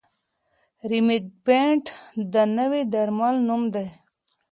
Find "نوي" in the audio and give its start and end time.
2.57-2.81